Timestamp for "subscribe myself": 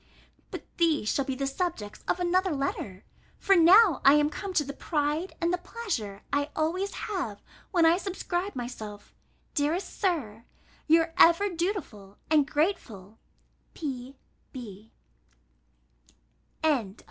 7.97-9.13